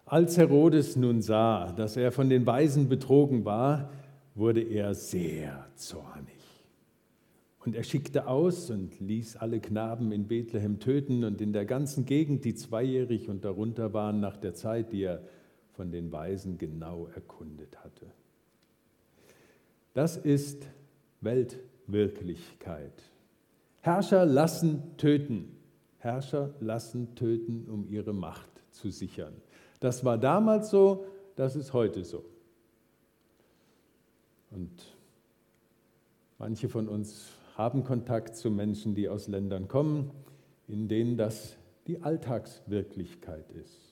Als 0.04 0.37
Herodes 0.37 0.97
nun 0.97 1.23
sah, 1.23 1.73
dass 1.73 1.97
er 1.97 2.12
von 2.12 2.28
den 2.28 2.44
Weisen 2.44 2.88
betrogen 2.88 3.44
war, 3.44 3.90
wurde 4.35 4.61
er 4.61 4.94
sehr 4.94 5.68
zornig. 5.76 6.35
Und 7.64 7.76
er 7.76 7.85
schickte 7.85 8.26
aus 8.26 8.70
und 8.70 8.99
ließ 9.00 9.37
alle 9.37 9.61
Knaben 9.61 10.12
in 10.12 10.26
Bethlehem 10.26 10.80
töten 10.80 11.25
und 11.25 11.40
in 11.40 11.52
der 11.52 11.64
ganzen 11.64 12.06
Gegend, 12.06 12.44
die 12.44 12.54
zweijährig 12.54 13.28
und 13.28 13.44
darunter 13.44 13.92
waren, 13.92 14.20
nach 14.20 14.37
der 14.37 14.54
Zeit, 14.54 14.92
die 14.92 15.02
er 15.02 15.23
von 15.73 15.91
den 15.91 16.12
Weisen 16.12 16.59
genau 16.59 17.07
erkundet 17.15 17.83
hatte. 17.85 18.07
Das 19.95 20.17
ist 20.17 20.67
Weltwirklichkeit. 21.21 23.03
Herrscher 23.81 24.27
lassen 24.27 24.97
töten. 24.97 25.57
Herrscher 25.99 26.55
lassen 26.61 27.15
töten, 27.15 27.67
um 27.69 27.89
ihre 27.89 28.12
Macht 28.12 28.50
zu 28.71 28.91
sichern. 28.91 29.35
Das 29.81 30.05
war 30.05 30.19
damals 30.19 30.71
so, 30.71 31.07
das 31.37 31.57
ist 31.57 31.73
heute 31.73 32.05
so. 32.05 32.25
Und 34.50 34.97
manche 36.39 36.69
von 36.69 36.89
uns 36.89 37.31
haben 37.57 37.85
Kontakt 37.85 38.37
zu 38.37 38.50
Menschen, 38.50 38.95
die 38.95 39.09
aus 39.09 39.29
Ländern 39.29 39.69
kommen, 39.69 40.11
in 40.69 40.89
denen 40.89 41.17
das 41.17 41.57
die 41.87 42.03
Alltagswirklichkeit 42.03 43.50
ist. 43.53 43.89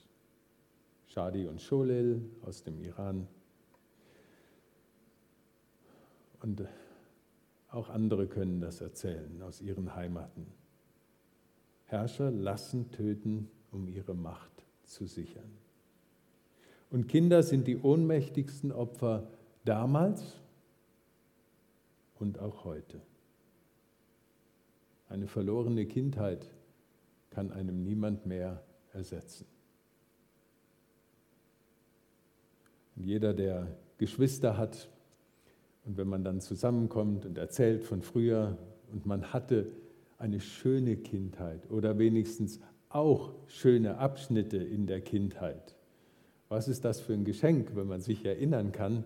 Shadi 1.19 1.47
und 1.47 1.61
Sholel 1.61 2.21
aus 2.45 2.63
dem 2.63 2.79
Iran. 2.79 3.27
Und 6.41 6.63
auch 7.71 7.89
andere 7.89 8.25
können 8.25 8.61
das 8.61 8.79
erzählen 8.79 9.41
aus 9.41 9.59
ihren 9.59 9.95
Heimaten. 9.95 10.47
Herrscher 11.87 12.31
lassen 12.31 12.89
töten, 12.91 13.51
um 13.69 13.89
ihre 13.89 14.15
Macht 14.15 14.63
zu 14.85 15.07
sichern. 15.07 15.51
Und 16.89 17.09
Kinder 17.09 17.43
sind 17.43 17.67
die 17.67 17.79
ohnmächtigsten 17.79 18.71
Opfer 18.71 19.27
damals 19.65 20.39
und 22.17 22.39
auch 22.39 22.63
heute. 22.63 23.01
Eine 25.09 25.27
verlorene 25.27 25.85
Kindheit 25.85 26.49
kann 27.29 27.51
einem 27.51 27.83
niemand 27.83 28.25
mehr 28.25 28.63
ersetzen. 28.93 29.58
Und 32.99 33.05
jeder, 33.05 33.33
der 33.33 33.67
Geschwister 33.97 34.57
hat, 34.57 34.89
und 35.85 35.97
wenn 35.97 36.07
man 36.07 36.23
dann 36.23 36.41
zusammenkommt 36.41 37.25
und 37.25 37.37
erzählt 37.37 37.83
von 37.83 38.01
früher 38.01 38.57
und 38.91 39.05
man 39.05 39.33
hatte 39.33 39.71
eine 40.17 40.41
schöne 40.41 40.97
Kindheit 40.97 41.71
oder 41.71 41.97
wenigstens 41.97 42.59
auch 42.89 43.31
schöne 43.47 43.97
Abschnitte 43.97 44.57
in 44.57 44.85
der 44.85 44.99
Kindheit. 44.99 45.75
Was 46.49 46.67
ist 46.67 46.83
das 46.83 46.99
für 46.99 47.13
ein 47.13 47.23
Geschenk, 47.23 47.75
wenn 47.75 47.87
man 47.87 48.01
sich 48.01 48.25
erinnern 48.25 48.71
kann 48.73 49.05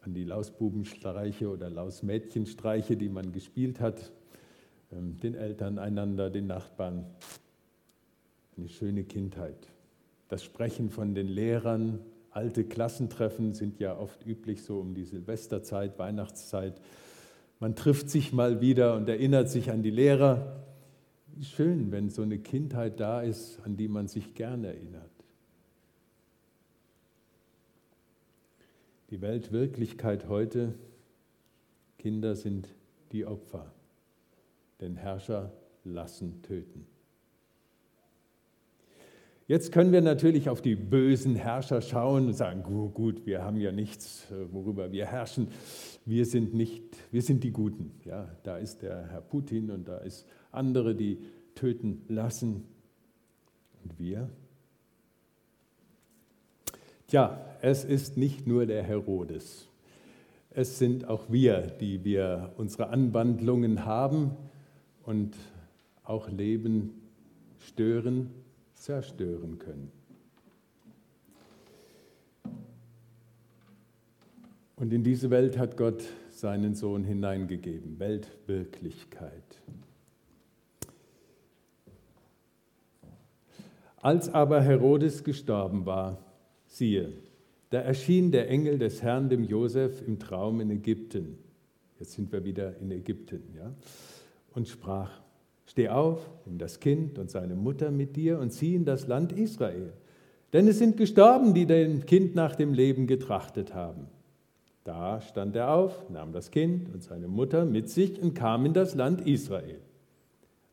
an 0.00 0.14
die 0.14 0.24
Lausbubenstreiche 0.24 1.48
oder 1.48 1.68
Lausmädchenstreiche, 1.68 2.96
die 2.96 3.08
man 3.08 3.32
gespielt 3.32 3.80
hat, 3.80 4.12
ähm, 4.92 5.18
den 5.18 5.34
Eltern 5.34 5.78
einander, 5.78 6.30
den 6.30 6.46
Nachbarn. 6.46 7.06
Eine 8.56 8.68
schöne 8.68 9.04
Kindheit. 9.04 9.68
Das 10.28 10.42
Sprechen 10.42 10.90
von 10.90 11.14
den 11.14 11.28
Lehrern, 11.28 12.00
alte 12.34 12.64
Klassentreffen 12.64 13.52
sind 13.52 13.78
ja 13.78 13.96
oft 13.96 14.26
üblich 14.26 14.62
so 14.62 14.80
um 14.80 14.94
die 14.94 15.04
Silvesterzeit, 15.04 15.98
Weihnachtszeit. 15.98 16.80
Man 17.60 17.76
trifft 17.76 18.10
sich 18.10 18.32
mal 18.32 18.60
wieder 18.60 18.96
und 18.96 19.08
erinnert 19.08 19.48
sich 19.48 19.70
an 19.70 19.82
die 19.82 19.90
Lehrer. 19.90 20.64
Schön, 21.40 21.92
wenn 21.92 22.10
so 22.10 22.22
eine 22.22 22.38
Kindheit 22.38 22.98
da 22.98 23.22
ist, 23.22 23.60
an 23.64 23.76
die 23.76 23.88
man 23.88 24.08
sich 24.08 24.34
gern 24.34 24.64
erinnert. 24.64 25.10
Die 29.10 29.20
Weltwirklichkeit 29.20 30.28
heute, 30.28 30.74
Kinder 31.98 32.34
sind 32.34 32.68
die 33.12 33.26
Opfer, 33.26 33.72
denn 34.80 34.96
Herrscher 34.96 35.52
lassen 35.84 36.42
töten. 36.42 36.86
Jetzt 39.46 39.72
können 39.72 39.92
wir 39.92 40.00
natürlich 40.00 40.48
auf 40.48 40.62
die 40.62 40.74
bösen 40.74 41.36
Herrscher 41.36 41.82
schauen 41.82 42.28
und 42.28 42.32
sagen, 42.32 42.62
gut, 42.62 42.94
gut, 42.94 43.26
wir 43.26 43.44
haben 43.44 43.58
ja 43.58 43.72
nichts, 43.72 44.26
äh, 44.30 44.50
worüber 44.50 44.90
wir 44.90 45.04
herrschen. 45.04 45.48
Wir 46.06 46.24
sind 46.24 46.54
nicht, 46.54 46.82
wir 47.10 47.20
sind 47.20 47.44
die 47.44 47.50
Guten. 47.50 47.92
Ja, 48.06 48.26
da 48.42 48.56
ist 48.56 48.80
der 48.80 49.06
Herr 49.10 49.20
Putin 49.20 49.70
und 49.70 49.86
da 49.86 49.98
ist 49.98 50.26
andere, 50.50 50.94
die 50.94 51.18
töten 51.54 52.06
lassen. 52.08 52.64
Und 53.82 53.98
wir? 53.98 54.30
Tja, 57.06 57.38
es 57.60 57.84
ist 57.84 58.16
nicht 58.16 58.46
nur 58.46 58.64
der 58.64 58.82
Herodes. 58.82 59.68
Es 60.48 60.78
sind 60.78 61.06
auch 61.06 61.30
wir, 61.30 61.60
die 61.60 62.02
wir 62.02 62.54
unsere 62.56 62.88
Anwandlungen 62.88 63.84
haben 63.84 64.30
und 65.02 65.36
auch 66.02 66.30
Leben 66.30 66.94
stören 67.58 68.30
zerstören 68.84 69.58
können. 69.58 69.90
Und 74.76 74.92
in 74.92 75.02
diese 75.02 75.30
Welt 75.30 75.56
hat 75.56 75.78
Gott 75.78 76.04
seinen 76.30 76.74
Sohn 76.74 77.02
hineingegeben, 77.02 77.98
Weltwirklichkeit. 77.98 79.62
Als 83.96 84.28
aber 84.28 84.60
Herodes 84.60 85.24
gestorben 85.24 85.86
war, 85.86 86.18
siehe, 86.66 87.14
da 87.70 87.80
erschien 87.80 88.32
der 88.32 88.50
Engel 88.50 88.78
des 88.78 89.02
Herrn 89.02 89.30
dem 89.30 89.44
Josef 89.44 90.06
im 90.06 90.18
Traum 90.18 90.60
in 90.60 90.70
Ägypten. 90.70 91.38
Jetzt 91.98 92.12
sind 92.12 92.30
wir 92.30 92.44
wieder 92.44 92.76
in 92.76 92.90
Ägypten, 92.90 93.42
ja, 93.56 93.72
und 94.52 94.68
sprach: 94.68 95.23
Steh 95.66 95.88
auf, 95.88 96.30
nimm 96.44 96.58
das 96.58 96.80
Kind 96.80 97.18
und 97.18 97.30
seine 97.30 97.54
Mutter 97.54 97.90
mit 97.90 98.16
dir 98.16 98.38
und 98.38 98.50
zieh 98.50 98.74
in 98.74 98.84
das 98.84 99.06
Land 99.06 99.32
Israel. 99.32 99.92
Denn 100.52 100.68
es 100.68 100.78
sind 100.78 100.96
gestorben, 100.96 101.54
die 101.54 101.66
dem 101.66 102.06
Kind 102.06 102.34
nach 102.34 102.54
dem 102.54 102.74
Leben 102.74 103.06
getrachtet 103.06 103.74
haben. 103.74 104.06
Da 104.84 105.20
stand 105.20 105.56
er 105.56 105.72
auf, 105.72 106.10
nahm 106.10 106.32
das 106.32 106.50
Kind 106.50 106.92
und 106.92 107.02
seine 107.02 107.26
Mutter 107.26 107.64
mit 107.64 107.88
sich 107.88 108.20
und 108.20 108.34
kam 108.34 108.66
in 108.66 108.74
das 108.74 108.94
Land 108.94 109.26
Israel. 109.26 109.78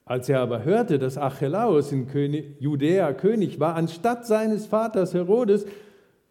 Als 0.03 0.27
er 0.27 0.41
aber 0.41 0.65
hörte, 0.65 0.99
dass 0.99 1.17
Archelaus 1.17 1.93
in 1.93 2.07
König, 2.07 2.59
Judäa 2.59 3.13
König 3.13 3.59
war, 3.61 3.75
anstatt 3.75 4.27
seines 4.27 4.65
Vaters 4.65 5.13
Herodes, 5.13 5.65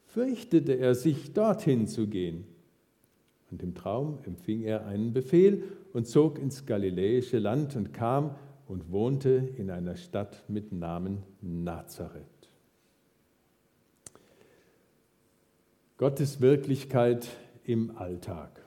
fürchtete 0.09 0.75
er 0.75 0.95
sich, 0.95 1.33
dorthin 1.33 1.87
zu 1.87 2.07
gehen. 2.07 2.45
Und 3.51 3.63
im 3.63 3.75
Traum 3.75 4.19
empfing 4.25 4.63
er 4.63 4.87
einen 4.87 5.13
Befehl 5.13 5.63
und 5.93 6.07
zog 6.07 6.39
ins 6.39 6.67
galiläische 6.67 7.39
Land 7.39 7.75
und 7.75 7.93
kam 7.95 8.35
und 8.71 8.93
wohnte 8.93 9.49
in 9.57 9.69
einer 9.69 9.97
Stadt 9.97 10.45
mit 10.47 10.71
Namen 10.71 11.25
Nazareth. 11.43 12.23
Gottes 15.99 16.41
Wirklichkeit 16.41 17.27
im 17.65 17.97
Alltag. 17.99 18.63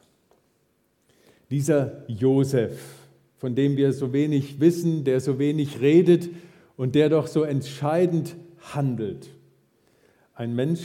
Dieser 1.49 2.03
Josef, 2.09 3.07
von 3.37 3.55
dem 3.55 3.77
wir 3.77 3.93
so 3.93 4.11
wenig 4.11 4.59
wissen, 4.59 5.05
der 5.05 5.21
so 5.21 5.39
wenig 5.39 5.79
redet 5.79 6.29
und 6.75 6.95
der 6.95 7.07
doch 7.07 7.27
so 7.27 7.43
entscheidend 7.43 8.35
handelt. 8.73 9.29
Ein 10.35 10.53
Mensch, 10.53 10.81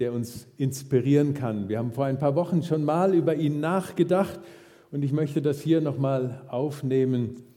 der 0.00 0.14
uns 0.14 0.46
inspirieren 0.56 1.34
kann. 1.34 1.68
Wir 1.68 1.76
haben 1.76 1.92
vor 1.92 2.06
ein 2.06 2.18
paar 2.18 2.36
Wochen 2.36 2.62
schon 2.62 2.84
mal 2.84 3.14
über 3.14 3.34
ihn 3.34 3.60
nachgedacht 3.60 4.40
und 4.90 5.04
ich 5.04 5.12
möchte 5.12 5.42
das 5.42 5.60
hier 5.60 5.82
nochmal 5.82 6.46
aufnehmen 6.48 7.51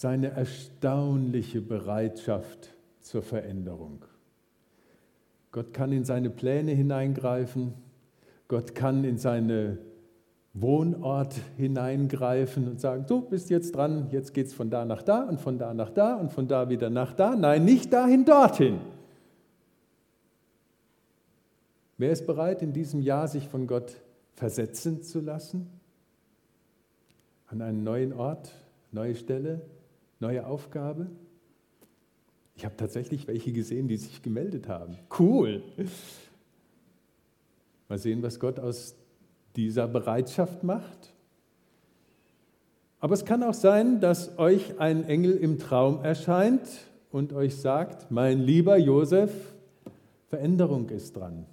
seine 0.00 0.28
erstaunliche 0.28 1.60
Bereitschaft 1.60 2.72
zur 3.00 3.20
Veränderung. 3.22 4.06
Gott 5.52 5.74
kann 5.74 5.92
in 5.92 6.06
seine 6.06 6.30
Pläne 6.30 6.72
hineingreifen, 6.72 7.74
Gott 8.48 8.74
kann 8.74 9.04
in 9.04 9.18
seine 9.18 9.76
Wohnort 10.54 11.34
hineingreifen 11.58 12.66
und 12.66 12.80
sagen, 12.80 13.04
du 13.08 13.20
bist 13.20 13.50
jetzt 13.50 13.76
dran, 13.76 14.08
jetzt 14.10 14.32
geht 14.32 14.46
es 14.46 14.54
von 14.54 14.70
da 14.70 14.86
nach 14.86 15.02
da 15.02 15.24
und 15.24 15.38
von 15.38 15.58
da 15.58 15.74
nach 15.74 15.90
da 15.90 16.14
und 16.14 16.32
von 16.32 16.48
da 16.48 16.70
wieder 16.70 16.88
nach 16.88 17.12
da. 17.12 17.36
Nein, 17.36 17.66
nicht 17.66 17.92
dahin, 17.92 18.24
dorthin. 18.24 18.80
Wer 21.98 22.12
ist 22.12 22.26
bereit, 22.26 22.62
in 22.62 22.72
diesem 22.72 23.02
Jahr 23.02 23.28
sich 23.28 23.46
von 23.46 23.66
Gott 23.66 24.00
versetzen 24.32 25.02
zu 25.02 25.20
lassen? 25.20 25.68
An 27.48 27.60
einen 27.60 27.84
neuen 27.84 28.14
Ort, 28.14 28.50
neue 28.92 29.14
Stelle, 29.14 29.60
neue 30.20 30.46
Aufgabe? 30.46 31.08
Ich 32.54 32.64
habe 32.64 32.76
tatsächlich 32.76 33.26
welche 33.26 33.52
gesehen, 33.52 33.88
die 33.88 33.96
sich 33.96 34.22
gemeldet 34.22 34.68
haben. 34.68 34.98
Cool. 35.18 35.62
Mal 37.88 37.98
sehen, 37.98 38.22
was 38.22 38.38
Gott 38.38 38.60
aus 38.60 38.94
dieser 39.56 39.88
Bereitschaft 39.88 40.62
macht. 40.62 41.14
Aber 43.00 43.14
es 43.14 43.24
kann 43.24 43.42
auch 43.42 43.54
sein, 43.54 44.00
dass 44.00 44.38
euch 44.38 44.78
ein 44.78 45.04
Engel 45.04 45.36
im 45.36 45.58
Traum 45.58 46.04
erscheint 46.04 46.68
und 47.10 47.32
euch 47.32 47.56
sagt, 47.56 48.10
mein 48.10 48.40
lieber 48.40 48.76
Josef, 48.76 49.32
Veränderung 50.28 50.90
ist 50.90 51.16
dran. 51.16 51.46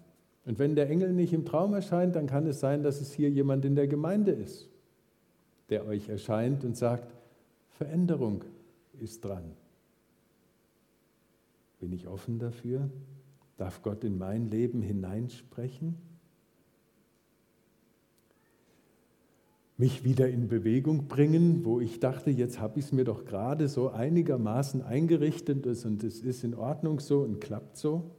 Und 0.45 0.59
wenn 0.59 0.75
der 0.75 0.89
Engel 0.89 1.13
nicht 1.13 1.33
im 1.33 1.45
Traum 1.45 1.73
erscheint, 1.73 2.15
dann 2.15 2.27
kann 2.27 2.45
es 2.47 2.59
sein, 2.59 2.83
dass 2.83 3.01
es 3.01 3.13
hier 3.13 3.29
jemand 3.29 3.65
in 3.65 3.75
der 3.75 3.87
Gemeinde 3.87 4.31
ist, 4.31 4.69
der 5.69 5.85
euch 5.85 6.09
erscheint 6.09 6.63
und 6.63 6.77
sagt, 6.77 7.15
Veränderung 7.69 8.43
ist 8.99 9.23
dran. 9.23 9.55
Bin 11.79 11.91
ich 11.93 12.07
offen 12.07 12.39
dafür? 12.39 12.89
Darf 13.57 13.81
Gott 13.81 14.03
in 14.03 14.17
mein 14.17 14.49
Leben 14.49 14.81
hineinsprechen? 14.81 15.95
Mich 19.77 20.03
wieder 20.03 20.27
in 20.27 20.47
Bewegung 20.47 21.07
bringen, 21.07 21.63
wo 21.63 21.79
ich 21.79 21.99
dachte, 21.99 22.31
jetzt 22.31 22.59
habe 22.59 22.79
ich 22.79 22.85
es 22.85 22.91
mir 22.91 23.03
doch 23.03 23.25
gerade 23.25 23.67
so 23.67 23.89
einigermaßen 23.89 24.81
eingerichtet 24.81 25.67
und 25.67 26.03
es 26.03 26.21
ist 26.21 26.43
in 26.43 26.55
Ordnung 26.55 26.99
so 26.99 27.21
und 27.21 27.39
klappt 27.39 27.77
so? 27.77 28.09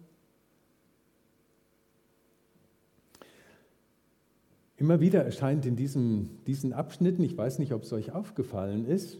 Immer 4.76 5.00
wieder 5.00 5.24
erscheint 5.24 5.66
in 5.66 5.74
diesem, 5.74 6.30
diesen 6.46 6.72
Abschnitten, 6.72 7.24
ich 7.24 7.36
weiß 7.36 7.58
nicht, 7.58 7.72
ob 7.72 7.82
es 7.82 7.92
euch 7.92 8.12
aufgefallen 8.12 8.86
ist, 8.86 9.18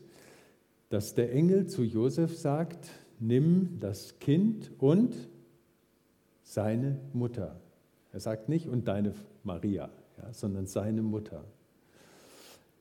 dass 0.89 1.15
der 1.15 1.33
Engel 1.33 1.67
zu 1.67 1.83
Josef 1.83 2.37
sagt, 2.37 2.91
nimm 3.19 3.79
das 3.81 4.19
Kind 4.19 4.71
und 4.79 5.15
seine 6.43 6.99
Mutter. 7.13 7.61
Er 8.13 8.21
sagt 8.21 8.49
nicht 8.49 8.67
und 8.67 8.89
deine 8.89 9.13
Maria, 9.45 9.91
ja, 10.17 10.33
sondern 10.33 10.67
seine 10.67 11.03
Mutter. 11.03 11.45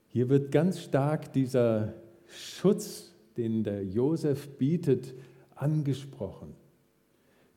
Hier 0.07 0.29
wird 0.29 0.51
ganz 0.51 0.79
stark 0.79 1.33
dieser 1.33 1.93
Schutz, 2.27 3.13
den 3.35 3.63
der 3.63 3.83
Josef 3.83 4.57
bietet, 4.57 5.13
angesprochen. 5.55 6.55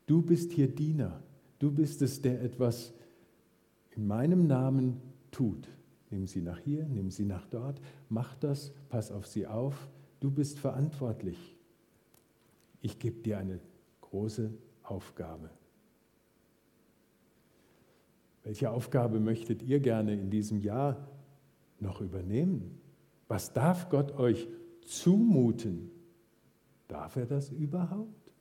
Du 0.05 0.21
bist 0.21 0.51
hier 0.51 0.67
Diener. 0.67 1.23
Du 1.59 1.71
bist 1.71 2.01
es, 2.01 2.21
der 2.21 2.41
etwas 2.41 2.93
in 3.95 4.07
meinem 4.07 4.47
Namen 4.47 4.99
tut. 5.31 5.67
Nimm 6.09 6.27
sie 6.27 6.41
nach 6.41 6.59
hier, 6.59 6.85
nimm 6.85 7.09
sie 7.09 7.23
nach 7.23 7.45
dort, 7.45 7.79
mach 8.09 8.35
das, 8.35 8.73
pass 8.89 9.11
auf 9.11 9.27
sie 9.27 9.47
auf, 9.47 9.87
Du 10.21 10.29
bist 10.29 10.59
verantwortlich. 10.59 11.57
Ich 12.79 12.99
gebe 12.99 13.21
dir 13.21 13.39
eine 13.39 13.59
große 14.01 14.53
Aufgabe. 14.83 15.49
Welche 18.43 18.69
Aufgabe 18.69 19.19
möchtet 19.19 19.63
ihr 19.63 19.79
gerne 19.79 20.13
in 20.13 20.29
diesem 20.29 20.61
Jahr 20.61 21.07
noch 21.79 22.01
übernehmen? 22.01 22.79
Was 23.27 23.51
darf 23.51 23.89
Gott 23.89 24.17
euch 24.17 24.47
zumuten? 24.85 25.89
Darf 26.87 27.15
er 27.15 27.25
das 27.25 27.49
überhaupt? 27.49 28.33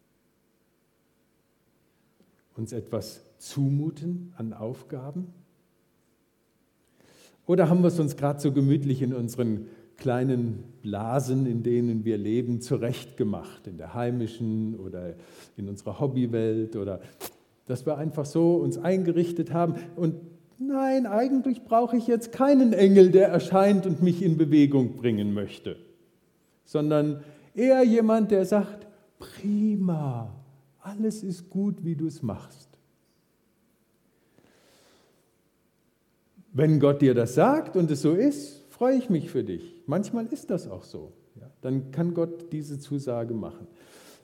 Uns 2.57 2.73
etwas 2.73 3.25
zumuten 3.39 4.35
an 4.37 4.53
Aufgaben? 4.53 5.33
Oder 7.47 7.71
haben 7.71 7.81
wir 7.81 7.89
es 7.89 7.99
uns 7.99 8.17
gerade 8.17 8.39
so 8.39 8.53
gemütlich 8.53 9.01
in 9.01 9.15
unseren 9.15 9.67
kleinen 10.01 10.65
Blasen, 10.83 11.47
in 11.47 11.63
denen 11.63 12.05
wir 12.05 12.19
leben, 12.19 12.61
zurechtgemacht, 12.61 13.69
in 13.69 13.77
der 13.77 13.95
heimischen 13.95 14.75
oder 14.81 15.15
in 15.57 15.69
unserer 15.69 16.01
Hobbywelt 16.01 16.75
oder 16.75 17.01
dass 17.67 17.87
wir 17.87 17.97
einfach 17.97 18.27
so 18.27 18.57
uns 18.57 18.79
eingerichtet 18.79 19.53
haben 19.53 19.77
und 19.95 20.17
nein, 20.59 21.07
eigentlich 21.07 21.65
brauche 21.65 21.97
ich 21.97 22.09
jetzt 22.09 22.33
keinen 22.33 22.73
Engel, 22.73 23.11
der 23.11 23.29
erscheint 23.29 23.87
und 23.87 24.03
mich 24.03 24.23
in 24.23 24.37
Bewegung 24.37 24.97
bringen 24.97 25.33
möchte, 25.33 25.77
sondern 26.65 27.23
eher 27.55 27.85
jemand, 27.85 28.33
der 28.33 28.45
sagt, 28.45 28.87
prima, 29.19 30.35
alles 30.81 31.23
ist 31.23 31.51
gut, 31.51 31.85
wie 31.85 31.95
du 31.95 32.07
es 32.07 32.23
machst. 32.23 32.69
Wenn 36.53 36.81
Gott 36.81 37.01
dir 37.01 37.15
das 37.15 37.35
sagt 37.35 37.77
und 37.77 37.91
es 37.91 38.03
so 38.03 38.15
ist, 38.15 38.60
freue 38.81 38.97
ich 38.97 39.11
mich 39.11 39.31
für 39.31 39.45
dich. 39.45 39.75
Manchmal 39.85 40.25
ist 40.29 40.49
das 40.49 40.67
auch 40.67 40.85
so. 40.85 41.13
Ja, 41.39 41.51
dann 41.61 41.91
kann 41.91 42.15
Gott 42.15 42.51
diese 42.51 42.79
Zusage 42.79 43.35
machen. 43.35 43.67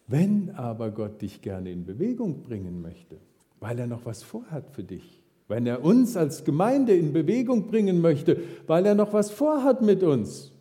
Wenn 0.07 0.49
aber 0.53 0.91
Gott 0.93 1.21
dich 1.21 1.43
gerne 1.43 1.71
in 1.71 1.85
Bewegung 1.85 2.43
bringen 2.43 2.81
möchte, 2.81 3.19
weil 3.61 3.79
er 3.79 3.87
noch 3.87 4.07
was 4.07 4.23
vorhat 4.23 4.71
für 4.71 4.83
dich. 4.83 5.23
Wenn 5.47 5.67
er 5.67 5.85
uns 5.85 6.17
als 6.17 6.43
Gemeinde 6.43 6.97
in 6.97 7.13
Bewegung 7.13 7.67
bringen 7.67 8.01
möchte, 8.01 8.41
weil 8.67 8.87
er 8.87 8.95
noch 8.95 9.13
was 9.13 9.31
vorhat 9.31 9.83
mit 9.83 10.03
uns. 10.03 10.53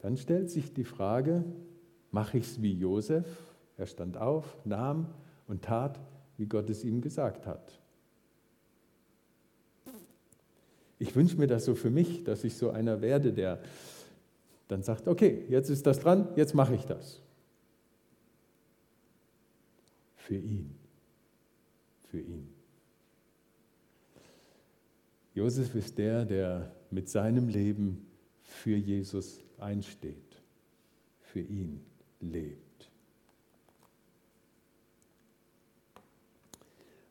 Dann 0.00 0.18
stellt 0.18 0.50
sich 0.50 0.74
die 0.74 0.84
Frage, 0.84 1.42
mache 2.10 2.36
ich 2.36 2.44
es 2.44 2.60
wie 2.60 2.74
Josef? 2.74 3.24
Er 3.78 3.86
stand 3.86 4.18
auf, 4.18 4.58
nahm 4.66 5.06
und 5.48 5.62
tat, 5.62 5.98
wie 6.36 6.44
Gott 6.44 6.68
es 6.68 6.84
ihm 6.84 7.00
gesagt 7.00 7.46
hat. 7.46 7.80
Ich 10.98 11.14
wünsche 11.14 11.36
mir 11.36 11.46
das 11.46 11.64
so 11.64 11.74
für 11.74 11.90
mich, 11.90 12.24
dass 12.24 12.44
ich 12.44 12.56
so 12.56 12.70
einer 12.70 13.00
werde, 13.00 13.32
der 13.32 13.60
dann 14.68 14.82
sagt, 14.82 15.08
okay, 15.08 15.44
jetzt 15.48 15.70
ist 15.70 15.86
das 15.86 16.00
dran, 16.00 16.28
jetzt 16.36 16.54
mache 16.54 16.74
ich 16.74 16.84
das 16.84 17.20
für 20.26 20.36
ihn. 20.36 20.74
Für 22.10 22.18
ihn. 22.18 22.48
Josef 25.34 25.74
ist 25.74 25.98
der, 25.98 26.24
der 26.24 26.74
mit 26.90 27.08
seinem 27.08 27.48
Leben 27.48 28.06
für 28.42 28.76
Jesus 28.76 29.40
einsteht, 29.58 30.42
für 31.20 31.40
ihn 31.40 31.80
lebt. 32.20 32.90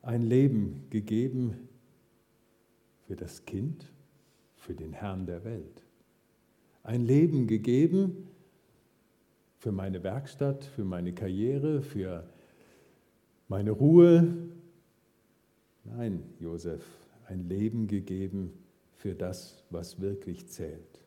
Ein 0.02 0.22
Leben 0.22 0.86
gegeben 0.90 1.68
für 3.06 3.16
das 3.16 3.44
Kind, 3.44 3.86
für 4.56 4.74
den 4.74 4.92
Herrn 4.92 5.26
der 5.26 5.44
Welt. 5.44 5.82
Ein 6.82 7.04
Leben 7.04 7.46
gegeben 7.46 8.28
für 9.58 9.72
meine 9.72 10.02
Werkstatt, 10.02 10.64
für 10.64 10.84
meine 10.84 11.12
Karriere, 11.12 11.82
für 11.82 12.28
meine 13.48 13.70
Ruhe. 13.70 14.26
Nein, 15.84 16.22
Josef, 16.38 16.84
ein 17.26 17.48
Leben 17.48 17.86
gegeben 17.86 18.52
für 18.96 19.14
das, 19.14 19.64
was 19.70 20.00
wirklich 20.00 20.48
zählt. 20.48 21.00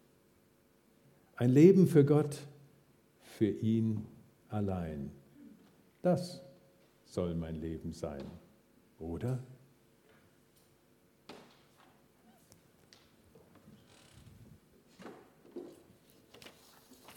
Ein 1.35 1.51
Leben 1.51 1.87
für 1.87 2.03
Gott, 2.03 2.37
für 3.21 3.49
ihn 3.49 4.05
allein. 4.49 5.11
Das 6.01 6.41
soll 7.05 7.35
mein 7.35 7.55
Leben 7.55 7.93
sein, 7.93 8.23
oder? 8.99 9.39